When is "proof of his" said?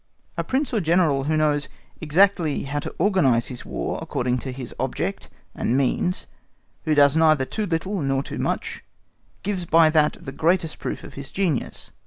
10.79-11.29